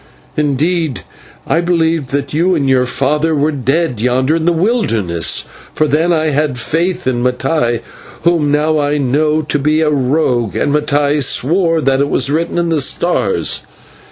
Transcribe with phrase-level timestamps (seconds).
[0.35, 1.03] Indeed
[1.45, 6.11] I believed that you and your father were dead yonder in the wilderness, for then
[6.11, 7.81] I had faith in Mattai,
[8.23, 12.57] whom now I know to be a rogue, and Mattai swore that it was written
[12.57, 13.61] in the stars.